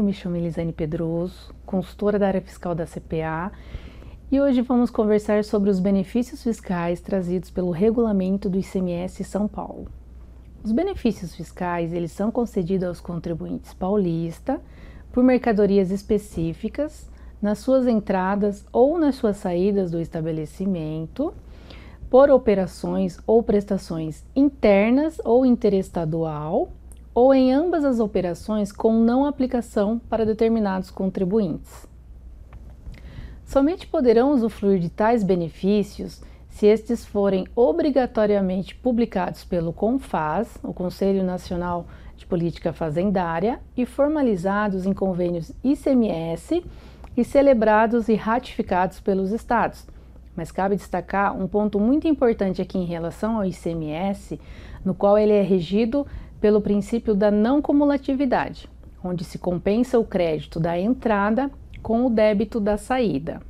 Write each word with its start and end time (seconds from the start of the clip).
me 0.00 0.12
chamo 0.12 0.36
Elisane 0.36 0.72
Pedroso, 0.72 1.52
consultora 1.66 2.18
da 2.20 2.28
área 2.28 2.40
fiscal 2.40 2.72
da 2.72 2.86
CPA, 2.86 3.50
e 4.30 4.40
hoje 4.40 4.62
vamos 4.62 4.90
conversar 4.90 5.42
sobre 5.42 5.68
os 5.70 5.80
benefícios 5.80 6.40
fiscais 6.40 7.00
trazidos 7.00 7.50
pelo 7.50 7.72
regulamento 7.72 8.48
do 8.48 8.58
ICMS 8.58 9.24
São 9.24 9.48
Paulo. 9.48 9.88
Os 10.62 10.70
benefícios 10.70 11.34
fiscais, 11.34 11.92
eles 11.92 12.12
são 12.12 12.30
concedidos 12.30 12.86
aos 12.86 13.00
contribuintes 13.00 13.74
paulistas 13.74 14.60
por 15.10 15.24
mercadorias 15.24 15.90
específicas 15.90 17.10
nas 17.42 17.58
suas 17.58 17.88
entradas 17.88 18.64
ou 18.72 18.98
nas 18.98 19.16
suas 19.16 19.36
saídas 19.38 19.90
do 19.90 20.00
estabelecimento, 20.00 21.34
por 22.08 22.30
operações 22.30 23.18
ou 23.26 23.42
prestações 23.42 24.24
internas 24.34 25.20
ou 25.24 25.44
interestadual, 25.44 26.70
ou 27.14 27.34
em 27.34 27.52
ambas 27.52 27.84
as 27.84 28.00
operações 28.00 28.72
com 28.72 28.92
não 28.92 29.24
aplicação 29.24 30.00
para 30.08 30.26
determinados 30.26 30.90
contribuintes. 30.90 31.88
Somente 33.44 33.86
poderão 33.86 34.32
usufruir 34.32 34.78
de 34.78 34.88
tais 34.88 35.24
benefícios 35.24 36.22
se 36.48 36.66
estes 36.66 37.04
forem 37.04 37.46
obrigatoriamente 37.54 38.74
publicados 38.74 39.44
pelo 39.44 39.72
CONFAS, 39.72 40.58
o 40.62 40.72
Conselho 40.72 41.24
Nacional 41.24 41.86
de 42.16 42.26
Política 42.26 42.72
Fazendária, 42.72 43.60
e 43.76 43.86
formalizados 43.86 44.86
em 44.86 44.92
convênios 44.92 45.52
ICMS 45.64 46.62
e 47.16 47.24
celebrados 47.24 48.08
e 48.08 48.14
ratificados 48.14 49.00
pelos 49.00 49.32
estados. 49.32 49.86
Mas 50.36 50.52
cabe 50.52 50.76
destacar 50.76 51.36
um 51.36 51.48
ponto 51.48 51.80
muito 51.80 52.06
importante 52.06 52.62
aqui 52.62 52.78
em 52.78 52.84
relação 52.84 53.36
ao 53.36 53.44
ICMS, 53.44 54.40
no 54.84 54.94
qual 54.94 55.18
ele 55.18 55.32
é 55.32 55.42
regido 55.42 56.06
pelo 56.40 56.60
princípio 56.60 57.14
da 57.14 57.30
não 57.30 57.60
cumulatividade, 57.60 58.68
onde 59.02 59.24
se 59.24 59.38
compensa 59.38 59.98
o 59.98 60.04
crédito 60.04 60.58
da 60.58 60.78
entrada 60.78 61.50
com 61.82 62.06
o 62.06 62.10
débito 62.10 62.60
da 62.60 62.76
saída. 62.76 63.40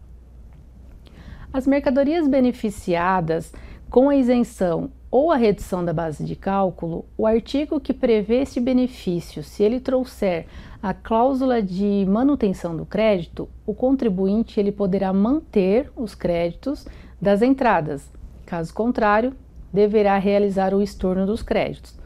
As 1.53 1.67
mercadorias 1.67 2.29
beneficiadas 2.29 3.53
com 3.91 4.09
a 4.09 4.17
isenção 4.17 4.91
ou 5.11 5.33
a 5.33 5.37
redução 5.37 5.85
da 5.85 5.93
base 5.93 6.23
de 6.25 6.37
cálculo, 6.37 7.05
o 7.19 7.27
artigo 7.27 7.81
que 7.81 7.93
prevê 7.93 8.43
este 8.43 8.61
benefício, 8.61 9.43
se 9.43 9.65
ele 9.65 9.81
trouxer 9.81 10.47
a 10.81 10.95
cláusula 10.95 11.61
de 11.61 12.07
manutenção 12.09 12.77
do 12.77 12.87
crédito, 12.87 13.49
o 13.67 13.75
contribuinte 13.75 14.61
ele 14.61 14.71
poderá 14.71 15.13
manter 15.13 15.91
os 15.97 16.15
créditos 16.15 16.87
das 17.21 17.43
entradas. 17.43 18.09
Caso 18.47 18.73
contrário, 18.73 19.35
deverá 19.73 20.17
realizar 20.19 20.73
o 20.73 20.81
estorno 20.81 21.27
dos 21.27 21.43
créditos. 21.43 22.00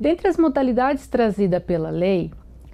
Dentre 0.00 0.28
as 0.28 0.38
modalidades 0.38 1.06
trazidas 1.06 1.62
pela 1.62 1.90
lei, 1.90 2.30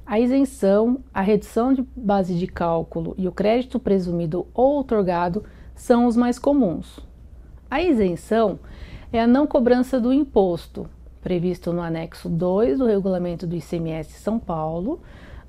a 0.06 0.20
isenção, 0.20 1.00
a 1.12 1.20
redução 1.20 1.74
de 1.74 1.84
base 1.96 2.36
de 2.36 2.46
cálculo 2.46 3.16
e 3.18 3.26
o 3.26 3.32
crédito 3.32 3.80
presumido 3.80 4.46
ou 4.54 4.78
otorgado 4.78 5.42
são 5.74 6.06
os 6.06 6.16
mais 6.16 6.38
comuns. 6.38 7.00
A 7.68 7.82
isenção 7.82 8.60
é 9.12 9.20
a 9.20 9.26
não 9.26 9.44
cobrança 9.44 9.98
do 9.98 10.12
imposto, 10.12 10.88
previsto 11.20 11.72
no 11.72 11.82
anexo 11.82 12.28
2 12.28 12.78
do 12.78 12.86
regulamento 12.86 13.44
do 13.44 13.56
ICMS 13.56 14.12
São 14.20 14.38
Paulo, 14.38 15.00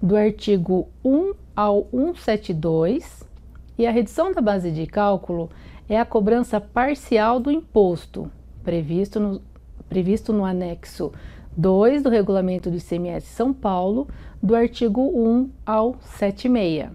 do 0.01 0.15
artigo 0.15 0.89
1 1.05 1.33
ao 1.55 1.87
172, 1.91 3.23
e 3.77 3.85
a 3.85 3.91
redução 3.91 4.31
da 4.31 4.41
base 4.41 4.71
de 4.71 4.87
cálculo 4.87 5.51
é 5.87 5.99
a 5.99 6.05
cobrança 6.05 6.59
parcial 6.59 7.39
do 7.39 7.51
imposto, 7.51 8.31
previsto 8.63 9.19
no, 9.19 9.41
previsto 9.87 10.33
no 10.33 10.43
anexo 10.43 11.11
2 11.57 12.03
do 12.03 12.09
regulamento 12.09 12.69
do 12.69 12.77
ICMS 12.77 13.25
São 13.25 13.51
Paulo, 13.51 14.07
do 14.41 14.55
artigo 14.55 15.01
1 15.01 15.49
ao 15.65 15.95
76. 16.01 16.91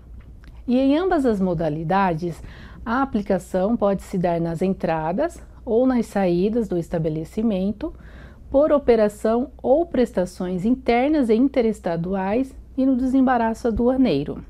E 0.68 0.78
em 0.78 0.96
ambas 0.96 1.26
as 1.26 1.40
modalidades, 1.40 2.40
a 2.86 3.02
aplicação 3.02 3.76
pode 3.76 4.02
se 4.02 4.16
dar 4.16 4.40
nas 4.40 4.62
entradas 4.62 5.42
ou 5.64 5.84
nas 5.84 6.06
saídas 6.06 6.68
do 6.68 6.78
estabelecimento, 6.78 7.92
por 8.48 8.70
operação 8.70 9.50
ou 9.60 9.84
prestações 9.84 10.64
internas 10.64 11.28
e 11.28 11.34
interestaduais 11.34 12.54
e 12.76 12.86
no 12.86 12.96
desembaraço 12.96 13.66
aduaneiro. 13.66 14.44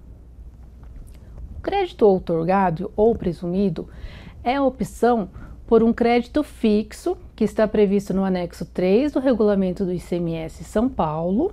O 1.56 1.62
crédito 1.62 2.02
outorgado 2.02 2.90
ou 2.94 3.14
presumido 3.14 3.88
é 4.44 4.56
a 4.56 4.62
opção 4.62 5.30
por 5.66 5.82
um 5.82 5.92
crédito 5.92 6.42
fixo, 6.42 7.16
que 7.42 7.46
está 7.46 7.66
previsto 7.66 8.14
no 8.14 8.24
anexo 8.24 8.64
3 8.64 9.10
do 9.10 9.18
regulamento 9.18 9.84
do 9.84 9.92
ICMS 9.92 10.62
São 10.62 10.88
Paulo, 10.88 11.52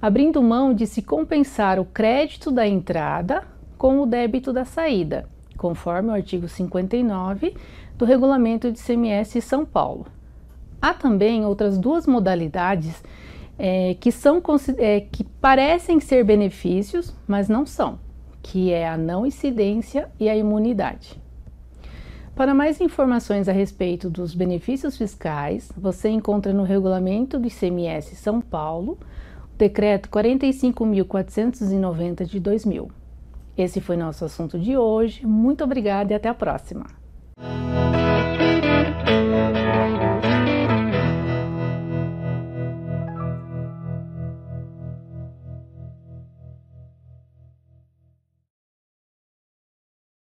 abrindo 0.00 0.42
mão 0.42 0.72
de 0.72 0.86
se 0.86 1.02
compensar 1.02 1.78
o 1.78 1.84
crédito 1.84 2.50
da 2.50 2.66
entrada 2.66 3.44
com 3.76 4.00
o 4.00 4.06
débito 4.06 4.50
da 4.50 4.64
saída, 4.64 5.28
conforme 5.58 6.08
o 6.08 6.14
artigo 6.14 6.48
59 6.48 7.54
do 7.98 8.06
regulamento 8.06 8.72
do 8.72 8.78
ICMS 8.78 9.42
São 9.42 9.66
Paulo. 9.66 10.06
Há 10.80 10.94
também 10.94 11.44
outras 11.44 11.76
duas 11.76 12.06
modalidades 12.06 13.04
é, 13.58 13.94
que, 14.00 14.10
são, 14.10 14.42
é, 14.78 15.00
que 15.00 15.22
parecem 15.22 16.00
ser 16.00 16.24
benefícios, 16.24 17.14
mas 17.28 17.46
não 17.46 17.66
são, 17.66 17.98
que 18.42 18.72
é 18.72 18.88
a 18.88 18.96
não 18.96 19.26
incidência 19.26 20.08
e 20.18 20.30
a 20.30 20.34
imunidade. 20.34 21.20
Para 22.36 22.52
mais 22.52 22.80
informações 22.82 23.48
a 23.48 23.52
respeito 23.52 24.10
dos 24.10 24.34
benefícios 24.34 24.98
fiscais, 24.98 25.72
você 25.74 26.10
encontra 26.10 26.52
no 26.52 26.64
regulamento 26.64 27.38
do 27.38 27.48
ICMS 27.48 28.14
São 28.14 28.42
Paulo, 28.42 28.98
decreto 29.56 30.10
45.490 30.10 32.26
de 32.26 32.38
2000. 32.38 32.90
Esse 33.56 33.80
foi 33.80 33.96
nosso 33.96 34.26
assunto 34.26 34.58
de 34.58 34.76
hoje. 34.76 35.26
Muito 35.26 35.64
obrigada 35.64 36.12
e 36.12 36.14
até 36.14 36.28
a 36.28 36.34
próxima. 36.34 36.84